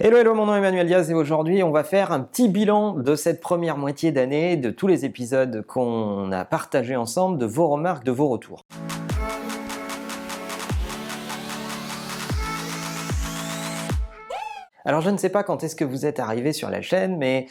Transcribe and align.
Hello, 0.00 0.16
hello, 0.16 0.32
mon 0.32 0.46
nom 0.46 0.54
est 0.54 0.58
Emmanuel 0.58 0.86
Diaz 0.86 1.10
et 1.10 1.14
aujourd'hui 1.14 1.64
on 1.64 1.72
va 1.72 1.82
faire 1.82 2.12
un 2.12 2.20
petit 2.20 2.48
bilan 2.48 2.92
de 2.92 3.16
cette 3.16 3.40
première 3.40 3.76
moitié 3.76 4.12
d'année, 4.12 4.56
de 4.56 4.70
tous 4.70 4.86
les 4.86 5.04
épisodes 5.04 5.64
qu'on 5.66 6.30
a 6.30 6.44
partagés 6.44 6.94
ensemble, 6.94 7.36
de 7.36 7.46
vos 7.46 7.66
remarques, 7.66 8.04
de 8.04 8.12
vos 8.12 8.28
retours. 8.28 8.62
Alors 14.84 15.00
je 15.00 15.10
ne 15.10 15.16
sais 15.16 15.30
pas 15.30 15.42
quand 15.42 15.64
est-ce 15.64 15.74
que 15.74 15.84
vous 15.84 16.06
êtes 16.06 16.20
arrivé 16.20 16.52
sur 16.52 16.70
la 16.70 16.80
chaîne, 16.80 17.16
mais 17.18 17.46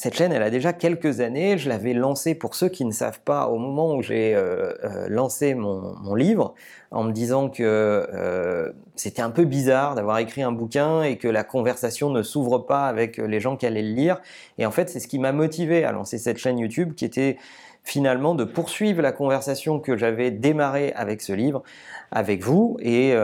cette 0.00 0.14
chaîne, 0.14 0.32
elle 0.32 0.42
a 0.42 0.48
déjà 0.48 0.72
quelques 0.72 1.20
années. 1.20 1.58
Je 1.58 1.68
l'avais 1.68 1.92
lancée 1.92 2.34
pour 2.34 2.54
ceux 2.54 2.70
qui 2.70 2.86
ne 2.86 2.90
savent 2.90 3.20
pas 3.20 3.48
au 3.48 3.58
moment 3.58 3.94
où 3.94 4.00
j'ai 4.00 4.34
euh, 4.34 4.72
euh, 4.82 5.06
lancé 5.10 5.52
mon, 5.52 6.14
livre, 6.14 6.54
en 6.90 7.04
me 7.04 7.12
disant 7.12 7.50
que 7.50 7.62
euh, 7.62 8.72
c'était 8.96 9.20
un 9.20 9.28
peu 9.28 9.44
bizarre 9.44 9.94
d'avoir 9.96 10.16
écrit 10.16 10.40
un 10.40 10.52
bouquin 10.52 11.02
et 11.02 11.18
que 11.18 11.28
la 11.28 11.44
conversation 11.44 12.08
ne 12.08 12.22
s'ouvre 12.22 12.60
pas 12.60 12.86
avec 12.86 13.18
les 13.18 13.40
gens 13.40 13.58
qui 13.58 13.66
allaient 13.66 13.82
le 13.82 13.92
lire. 13.92 14.22
Et 14.56 14.64
en 14.64 14.70
fait, 14.70 14.88
c'est 14.88 15.00
ce 15.00 15.06
qui 15.06 15.18
m'a 15.18 15.32
motivé 15.32 15.84
à 15.84 15.92
lancer 15.92 16.16
cette 16.16 16.38
chaîne 16.38 16.58
YouTube, 16.58 16.94
qui 16.94 17.04
était 17.04 17.36
finalement 17.84 18.34
de 18.34 18.44
poursuivre 18.44 19.02
la 19.02 19.12
conversation 19.12 19.80
que 19.80 19.98
j'avais 19.98 20.30
démarrée 20.30 20.94
avec 20.96 21.20
ce 21.20 21.34
livre 21.34 21.62
avec 22.10 22.42
vous 22.42 22.78
et 22.80 23.14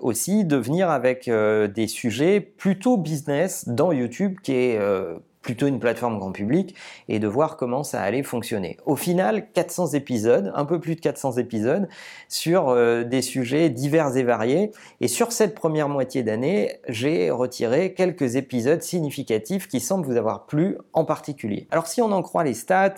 aussi 0.00 0.44
de 0.44 0.56
venir 0.56 0.88
avec 0.88 1.28
des 1.28 1.86
sujets 1.88 2.40
plutôt 2.40 2.96
business 2.96 3.68
dans 3.68 3.90
YouTube 3.90 4.36
qui 4.42 4.52
est 4.52 4.78
plutôt 5.42 5.66
une 5.66 5.80
plateforme 5.80 6.18
grand 6.18 6.32
public 6.32 6.74
et 7.08 7.18
de 7.18 7.26
voir 7.26 7.56
comment 7.56 7.82
ça 7.82 8.00
allait 8.00 8.22
fonctionner. 8.22 8.78
Au 8.86 8.96
final, 8.96 9.48
400 9.52 9.88
épisodes, 9.88 10.52
un 10.54 10.64
peu 10.64 10.80
plus 10.80 10.94
de 10.94 11.00
400 11.00 11.32
épisodes 11.32 11.88
sur 12.28 12.68
euh, 12.68 13.04
des 13.04 13.22
sujets 13.22 13.68
divers 13.68 14.16
et 14.16 14.22
variés. 14.22 14.70
Et 15.00 15.08
sur 15.08 15.32
cette 15.32 15.54
première 15.54 15.88
moitié 15.88 16.22
d'année, 16.22 16.80
j'ai 16.88 17.30
retiré 17.30 17.92
quelques 17.94 18.36
épisodes 18.36 18.82
significatifs 18.82 19.68
qui 19.68 19.80
semblent 19.80 20.06
vous 20.06 20.16
avoir 20.16 20.46
plu 20.46 20.78
en 20.92 21.04
particulier. 21.04 21.66
Alors 21.70 21.86
si 21.86 22.00
on 22.00 22.12
en 22.12 22.22
croit 22.22 22.44
les 22.44 22.54
stats, 22.54 22.94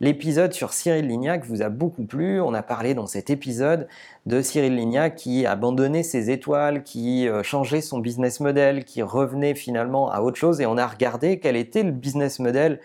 L'épisode 0.00 0.52
sur 0.52 0.72
Cyril 0.72 1.06
Lignac 1.06 1.44
vous 1.44 1.62
a 1.62 1.68
beaucoup 1.68 2.04
plu. 2.04 2.40
On 2.40 2.52
a 2.52 2.62
parlé 2.62 2.94
dans 2.94 3.06
cet 3.06 3.30
épisode 3.30 3.86
de 4.26 4.42
Cyril 4.42 4.74
Lignac 4.74 5.14
qui 5.14 5.46
abandonnait 5.46 6.02
ses 6.02 6.30
étoiles, 6.30 6.82
qui 6.82 7.28
euh, 7.28 7.42
changeait 7.42 7.80
son 7.80 7.98
business 7.98 8.40
model, 8.40 8.84
qui 8.84 9.02
revenait 9.02 9.54
finalement 9.54 10.10
à 10.10 10.20
autre 10.20 10.36
chose 10.36 10.60
et 10.60 10.66
on 10.66 10.76
a 10.76 10.86
regardé 10.86 11.38
quel 11.38 11.56
était 11.56 11.82
le 11.82 11.92
business 11.92 12.40
model 12.40 12.80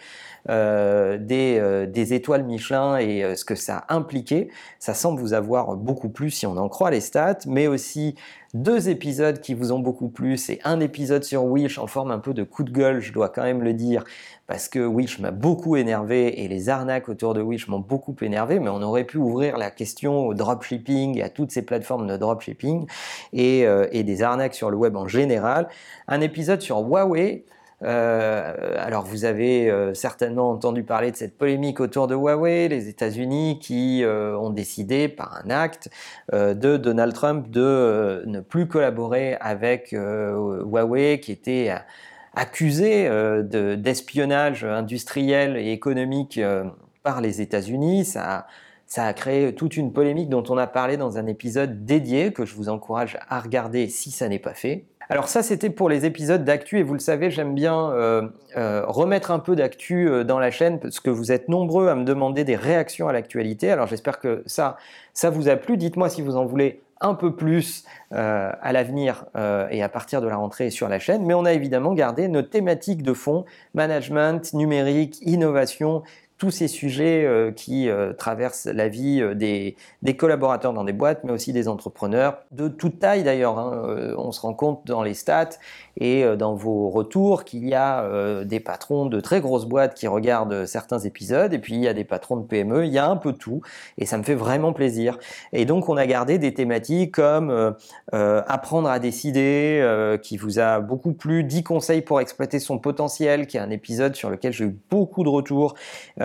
euh, 0.50 1.18
euh, 1.32 1.86
des, 1.86 2.14
étoiles 2.14 2.44
Michelin 2.44 2.98
et 2.98 3.36
ce 3.36 3.44
que 3.44 3.56
ça 3.56 3.86
impliquait. 3.90 4.50
Ça 4.78 4.94
semble 4.94 5.20
vous 5.20 5.34
avoir 5.34 5.76
beaucoup 5.76 6.10
plu 6.10 6.30
si 6.30 6.46
on 6.46 6.58
en 6.58 6.70
croit 6.70 6.92
les 6.92 7.02
stats, 7.02 7.40
mais 7.48 7.68
aussi 7.68 8.16
deux 8.54 8.90
épisodes 8.90 9.40
qui 9.42 9.54
vous 9.54 9.72
ont 9.72 9.80
beaucoup 9.80 10.10
plu. 10.10 10.38
C'est 10.38 10.60
un 10.64 10.80
épisode 10.80 11.24
sur 11.24 11.44
Wish 11.46 11.78
en 11.78 11.88
forme 11.88 12.12
un 12.12 12.20
peu 12.20 12.34
de 12.34 12.44
coup 12.44 12.64
de 12.64 12.72
gueule, 12.72 13.00
je 13.00 13.14
dois 13.14 13.30
quand 13.30 13.44
même 13.44 13.64
le 13.64 13.74
dire, 13.74 14.04
parce 14.50 14.68
que 14.68 14.80
Wish 14.80 15.20
m'a 15.20 15.30
beaucoup 15.30 15.76
énervé 15.76 16.44
et 16.44 16.48
les 16.48 16.70
arnaques 16.70 17.08
autour 17.08 17.36
de 17.36 17.42
Wish 17.42 17.68
m'ont 17.68 17.78
beaucoup 17.78 18.16
énervé, 18.20 18.60
mais 18.60 18.72
on 18.72 18.82
aurait 18.82 19.04
pu 19.04 19.18
ouvrir 19.18 19.60
la 19.60 19.70
question 19.70 20.26
au 20.26 20.34
dropshipping 20.34 21.20
et 21.20 21.22
à 21.22 21.30
toutes 21.30 21.52
ces 21.52 21.62
plateformes 21.62 22.08
de 22.08 22.18
dropshipping 22.18 22.88
et, 23.32 23.68
euh, 23.68 23.86
et 23.92 24.02
des 24.02 24.24
arnaques 24.24 24.56
sur 24.56 24.72
le 24.72 24.76
web 24.76 24.96
en 24.96 25.08
général. 25.08 25.68
Un 26.08 26.20
épisode 26.22 26.62
sur 26.62 26.80
Huawei 26.80 27.46
euh, 27.82 28.76
alors 28.78 29.06
vous 29.06 29.24
avez 29.24 29.70
euh, 29.70 29.94
certainement 29.94 30.50
entendu 30.50 30.84
parler 30.84 31.12
de 31.12 31.16
cette 31.16 31.38
polémique 31.38 31.80
autour 31.80 32.08
de 32.08 32.16
Huawei, 32.16 32.68
les 32.68 32.90
États-Unis 32.90 33.60
qui 33.62 34.04
ont 34.04 34.50
décidé 34.50 35.10
par 35.10 35.40
un 35.46 35.52
acte 35.52 35.90
de 36.34 36.76
Donald 36.76 37.14
Trump 37.14 37.52
de 37.52 38.24
ne 38.26 38.40
plus 38.40 38.68
collaborer 38.68 39.38
avec 39.40 39.92
Huawei 39.92 41.20
qui 41.20 41.32
était 41.32 41.72
accusé 42.36 43.10
d'espionnage 43.78 44.64
industriel 44.64 45.58
et 45.58 45.72
économique 45.72 46.40
par 47.04 47.22
les 47.22 47.42
États-Unis. 47.42 48.06
Ça 48.06 48.46
a 48.98 49.14
créé 49.14 49.54
toute 49.54 49.78
une 49.78 49.94
polémique 49.94 50.30
dont 50.30 50.44
on 50.50 50.58
a 50.58 50.68
parlé 50.68 50.98
dans 50.98 51.18
un 51.18 51.28
épisode 51.28 51.86
dédié 51.86 52.34
que 52.34 52.46
je 52.46 52.56
vous 52.56 52.70
encourage 52.70 53.18
à 53.30 53.40
regarder 53.40 53.88
si 53.88 54.12
ça 54.12 54.28
n'est 54.30 54.40
pas 54.40 54.54
fait. 54.54 54.86
Alors 55.12 55.28
ça, 55.28 55.42
c'était 55.42 55.72
pour 55.72 55.90
les 55.90 56.06
épisodes 56.06 56.44
d'actu 56.44 56.78
et 56.78 56.84
vous 56.84 56.94
le 56.94 57.00
savez, 57.00 57.32
j'aime 57.32 57.56
bien 57.56 57.92
euh, 57.92 58.28
euh, 58.58 58.84
remettre 58.86 59.32
un 59.32 59.40
peu 59.40 59.56
d'actu 59.56 60.08
euh, 60.08 60.24
dans 60.24 60.38
la 60.38 60.52
chaîne 60.52 60.80
parce 60.80 61.00
que 61.00 61.10
vous 61.10 61.32
êtes 61.32 61.50
nombreux 61.50 61.88
à 61.88 61.96
me 61.96 62.04
demander 62.04 62.44
des 62.44 62.56
réactions 62.56 63.08
à 63.08 63.14
l'actualité. 63.14 63.72
Alors 63.72 63.88
j'espère 63.88 64.20
que 64.20 64.44
ça, 64.46 64.78
ça 65.16 65.32
vous 65.32 65.50
a 65.50 65.56
plu. 65.56 65.78
Dites-moi 65.78 66.10
si 66.10 66.22
vous 66.22 66.36
en 66.36 66.46
voulez 66.46 66.84
un 67.02 67.14
peu 67.14 67.36
plus 67.36 67.84
à 68.12 68.74
l'avenir 68.74 69.26
et 69.72 69.82
à 69.84 69.90
partir 69.90 70.22
de 70.22 70.28
la 70.28 70.36
rentrée 70.36 70.70
sur 70.70 70.90
la 70.90 71.00
chaîne. 71.00 71.26
Mais 71.26 71.34
on 71.34 71.46
a 71.46 71.54
évidemment 71.54 71.94
gardé 71.94 72.28
nos 72.28 72.42
thématiques 72.42 73.04
de 73.04 73.14
fond, 73.14 73.46
management, 73.74 74.54
numérique, 74.54 75.20
innovation, 75.22 76.04
tous 76.40 76.52
ces 76.52 76.70
sujets 76.70 77.26
euh, 77.26 77.52
qui 77.52 77.90
euh, 77.90 78.14
traversent 78.14 78.66
la 78.66 78.88
vie 78.88 79.22
euh, 79.22 79.36
des, 79.36 79.76
collaborateurs 80.18 80.74
dans 80.74 80.86
des 80.86 80.94
boîtes, 80.94 81.24
mais 81.26 81.34
aussi 81.34 81.52
des 81.52 81.68
entrepreneurs 81.68 82.40
de 82.52 82.70
toute 82.70 83.00
taille 83.00 83.24
d'ailleurs. 83.24 83.60
Hein. 83.60 84.14
on 84.18 84.32
se 84.32 84.40
rend 84.42 84.54
compte 84.54 84.88
dans 84.88 85.04
les 85.04 85.14
stats 85.14 85.50
et 85.98 86.24
dans 86.38 86.56
vos 86.56 86.90
retours 86.90 87.44
qu'il 87.44 87.68
y 87.68 87.74
a 87.74 88.44
des 88.46 88.60
patrons 88.60 89.06
de 89.06 89.20
très 89.20 89.42
grosses 89.42 89.66
boîtes 89.66 89.94
qui 89.94 90.08
regardent 90.08 90.66
certains 90.66 91.00
épisodes, 91.00 91.54
et 91.54 91.60
puis 91.60 91.76
il 91.76 91.82
y 91.82 91.88
a 91.88 91.94
des 91.94 92.06
patrons 92.06 92.38
de 92.38 92.44
PME, 92.44 92.86
il 92.86 92.94
y 92.94 92.98
a 92.98 93.08
un 93.08 93.18
peu 93.18 93.34
tout, 93.34 93.62
et 93.98 94.06
ça 94.06 94.18
me 94.18 94.24
fait 94.24 94.36
vraiment 94.36 94.72
plaisir. 94.72 95.20
Et 95.52 95.66
donc 95.66 95.90
on 95.90 95.98
a 95.98 96.06
gardé 96.08 96.38
des 96.38 96.54
thématiques 96.54 97.16
comme 97.16 97.76
apprendre 98.12 98.90
à 98.90 99.00
décider, 99.00 100.18
qui 100.24 100.38
vous 100.38 100.60
a 100.60 100.80
beaucoup 100.80 101.14
plu, 101.14 101.44
10 101.44 101.64
conseils 101.64 102.02
pour 102.02 102.22
exploiter 102.22 102.60
son 102.60 102.80
potentiel, 102.80 103.46
qui 103.46 103.58
est 103.58 103.62
un 103.62 103.72
épisode 103.72 104.16
sur 104.16 104.30
lequel 104.30 104.54
j'ai 104.54 104.66
eu 104.66 104.78
beaucoup 104.90 105.24
de 105.24 105.30
retours. 105.30 105.76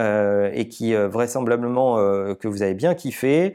Euh, 0.05 0.51
et 0.53 0.69
qui 0.69 0.95
euh, 0.95 1.09
vraisemblablement 1.09 1.99
euh, 1.99 2.35
que 2.35 2.47
vous 2.49 2.63
avez 2.63 2.75
bien 2.75 2.95
kiffé. 2.95 3.55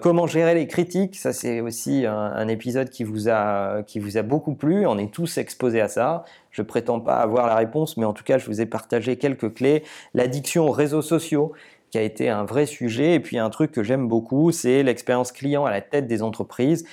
comment 0.00 0.26
gérer 0.26 0.54
les 0.54 0.66
critiques, 0.66 1.16
ça 1.16 1.32
c'est 1.32 1.60
aussi 1.60 2.06
un, 2.06 2.48
épisode 2.48 2.90
qui 2.90 3.04
vous 3.04 3.28
a 3.28 3.82
qui 3.86 3.98
vous 3.98 4.16
a 4.16 4.22
beaucoup 4.22 4.54
plu. 4.54 4.86
On 4.86 4.98
est 4.98 5.12
tous 5.12 5.38
exposés 5.38 5.80
à 5.80 5.88
ça. 5.88 6.24
Je 6.50 6.62
prétends 6.62 7.00
pas 7.00 7.16
avoir 7.16 7.46
la 7.46 7.56
réponse, 7.56 7.96
mais 7.96 8.04
en 8.04 8.12
tout 8.12 8.24
cas 8.24 8.38
je 8.38 8.46
vous 8.46 8.60
ai 8.60 8.66
partagé 8.66 9.16
quelques 9.16 9.54
clés. 9.54 9.82
L'addiction 10.14 10.66
aux 10.66 10.72
réseaux 10.72 11.02
sociaux 11.02 11.52
qui 11.90 11.98
a 11.98 12.02
été 12.02 12.28
un 12.28 12.44
vrai 12.44 12.66
sujet. 12.66 13.14
Et 13.14 13.20
puis 13.20 13.38
un 13.38 13.50
truc 13.50 13.70
que 13.70 13.82
j'aime 13.82 14.08
beaucoup, 14.08 14.50
c'est 14.50 14.82
l'expérience 14.82 15.30
client 15.30 15.64
à 15.66 15.70
la 15.70 15.82
tête 15.82 16.06
des 16.06 16.22
entreprises. 16.22 16.84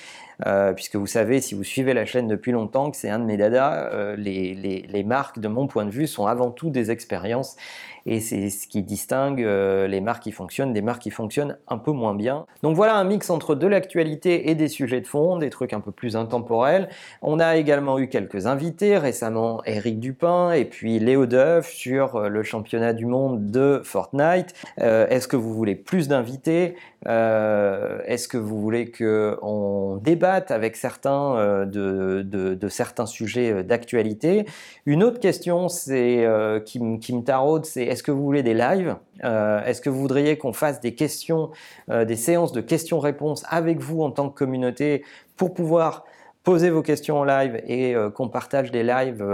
Puisque 0.74 0.96
vous 0.96 1.06
savez, 1.06 1.40
si 1.40 1.54
vous 1.54 1.64
suivez 1.64 1.94
la 1.94 2.06
chaîne 2.06 2.28
depuis 2.28 2.52
longtemps, 2.52 2.90
que 2.90 2.96
c'est 2.96 3.10
un 3.10 3.18
de 3.18 3.24
mes 3.24 3.36
dadas, 3.36 4.14
les, 4.16 4.54
les, 4.54 4.82
les, 4.88 5.04
marques, 5.04 5.38
de 5.38 5.48
mon 5.48 5.66
point 5.66 5.84
de 5.84 5.90
vue, 5.90 6.06
sont 6.06 6.26
avant 6.26 6.50
tout 6.50 6.70
des 6.70 6.90
expériences 6.90 7.56
et 8.06 8.20
c'est 8.20 8.50
ce 8.50 8.66
qui 8.66 8.82
distingue 8.82 9.42
euh, 9.42 9.86
les 9.86 10.00
marques 10.00 10.22
qui 10.22 10.32
fonctionnent 10.32 10.72
des 10.72 10.82
marques 10.82 11.02
qui 11.02 11.10
fonctionnent 11.10 11.58
un 11.68 11.78
peu 11.78 11.92
moins 11.92 12.14
bien. 12.14 12.46
Donc 12.62 12.76
voilà 12.76 12.96
un 12.96 13.04
mix 13.04 13.30
entre 13.30 13.54
de 13.54 13.66
l'actualité 13.66 14.50
et 14.50 14.54
des 14.54 14.68
sujets 14.68 15.00
de 15.00 15.06
fond, 15.06 15.38
des 15.38 15.50
trucs 15.50 15.72
un 15.72 15.80
peu 15.80 15.92
plus 15.92 16.16
intemporels. 16.16 16.88
On 17.22 17.38
a 17.38 17.56
également 17.56 17.98
eu 17.98 18.08
quelques 18.08 18.46
invités, 18.46 18.96
récemment 18.98 19.62
Eric 19.64 20.00
Dupin 20.00 20.52
et 20.52 20.64
puis 20.64 20.98
Léo 20.98 21.26
Duff 21.26 21.68
sur 21.68 22.16
euh, 22.16 22.28
le 22.28 22.42
championnat 22.42 22.92
du 22.92 23.06
monde 23.06 23.50
de 23.50 23.80
Fortnite. 23.84 24.54
Euh, 24.80 25.06
est-ce 25.08 25.28
que 25.28 25.36
vous 25.36 25.54
voulez 25.54 25.74
plus 25.74 26.08
d'invités? 26.08 26.76
Est-ce 27.06 28.28
que 28.28 28.36
vous 28.36 28.60
voulez 28.60 28.90
qu'on 28.90 29.96
avec 30.30 30.76
certains 30.76 31.66
de, 31.66 32.22
de, 32.22 32.68
certains 32.68 33.06
sujets 33.06 33.62
d'actualité. 33.64 34.46
Une 34.86 35.02
autre 35.02 35.20
question 35.20 35.68
c'est 35.68 36.26
qui, 36.64 36.80
qui 37.00 37.14
me 37.14 37.22
taraude, 37.22 37.64
c'est 37.64 37.84
est-ce 37.84 38.02
que 38.02 38.10
vous 38.10 38.22
voulez 38.22 38.42
des 38.42 38.54
lives? 38.54 38.96
Euh, 39.24 39.62
Est-ce 39.64 39.80
que 39.80 39.90
vous 39.90 40.00
voudriez 40.00 40.38
qu'on 40.38 40.52
fasse 40.52 40.80
des 40.80 40.94
questions, 40.94 41.50
euh, 41.90 42.04
des 42.04 42.16
séances 42.16 42.52
de 42.52 42.60
questions-réponses 42.60 43.44
avec 43.48 43.78
vous 43.80 44.02
en 44.02 44.10
tant 44.10 44.30
que 44.30 44.38
communauté 44.38 45.04
pour 45.36 45.54
pouvoir 45.54 46.04
poser 46.42 46.70
vos 46.70 46.82
questions 46.82 47.18
en 47.18 47.24
live 47.24 47.60
et 47.66 47.94
euh, 47.94 48.10
qu'on 48.10 48.28
partage 48.28 48.70
des 48.70 48.82
lives 48.82 49.24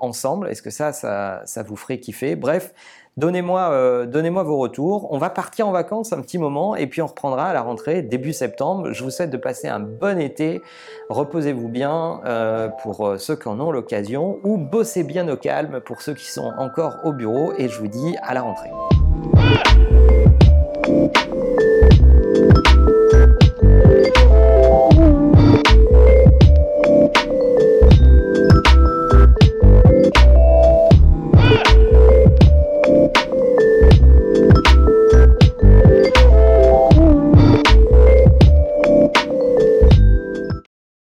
ensemble? 0.00 0.48
Est-ce 0.48 0.62
que 0.62 0.70
ça, 0.70 0.92
ça, 0.92 1.62
vous 1.62 1.76
ferait 1.76 1.98
kiffer? 1.98 2.36
Bref, 2.36 2.74
euh, 3.20 4.06
donnez-moi 4.06 4.42
vos 4.42 4.58
retours. 4.58 5.12
On 5.12 5.18
va 5.18 5.30
partir 5.30 5.68
en 5.68 5.72
vacances 5.72 6.12
un 6.12 6.20
petit 6.20 6.38
moment 6.38 6.76
et 6.76 6.86
puis 6.86 7.02
on 7.02 7.06
reprendra 7.06 7.46
à 7.46 7.52
la 7.52 7.62
rentrée 7.62 8.02
début 8.02 8.32
septembre. 8.32 8.92
Je 8.92 9.02
vous 9.02 9.10
souhaite 9.10 9.30
de 9.30 9.36
passer 9.36 9.68
un 9.68 9.80
bon 9.80 10.20
été. 10.20 10.62
Reposez-vous 11.08 11.68
bien 11.68 12.20
euh, 12.24 12.68
pour 12.82 13.06
euh, 13.06 13.18
ceux 13.18 13.36
qui 13.36 13.48
en 13.48 13.58
ont 13.60 13.72
l'occasion 13.72 14.38
ou 14.44 14.56
bossez 14.56 15.02
bien 15.02 15.28
au 15.28 15.36
calme 15.36 15.80
pour 15.80 16.00
ceux 16.00 16.14
qui 16.14 16.30
sont 16.30 16.52
encore 16.58 16.96
au 17.04 17.12
bureau 17.12 17.52
et 17.58 17.68
je 17.68 17.78
vous 17.78 17.88
dis 17.88 18.16
à 18.22 18.34
la 18.34 18.42
rentrée. 18.42 18.70